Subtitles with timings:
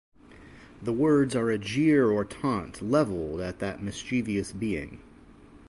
[0.81, 4.99] The words are a jeer or taunt leveled at that mischievous being.